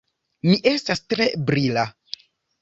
Mi 0.47 0.55
estas 0.71 1.03
tre 1.15 1.27
brila. 1.51 1.85